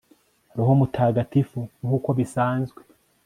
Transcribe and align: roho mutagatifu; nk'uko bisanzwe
roho 0.55 0.73
mutagatifu; 0.79 1.59
nk'uko 1.83 2.09
bisanzwe 2.17 2.81